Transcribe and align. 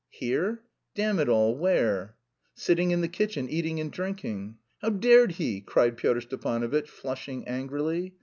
"Here! 0.09 0.63
Damn 0.95 1.19
it 1.19 1.29
all, 1.29 1.55
where?" 1.55 2.15
"Sitting 2.55 2.89
in 2.89 3.01
the 3.01 3.07
kitchen, 3.07 3.47
eating 3.47 3.79
and 3.79 3.91
drinking." 3.91 4.57
"How 4.81 4.89
dared 4.89 5.33
he?" 5.33 5.61
cried 5.61 5.95
Pyotr 5.95 6.21
Stepanovitch, 6.21 6.89
flushing 6.89 7.47
angrily. 7.47 8.15